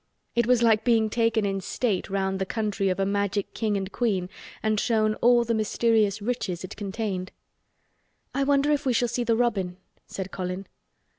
[0.33, 3.91] It was like being taken in state round the country of a magic king and
[3.91, 4.29] queen
[4.63, 7.31] and shown all the mysterious riches it contained.
[8.33, 9.77] "I wonder if we shall see the robin?"
[10.07, 10.65] said Colin.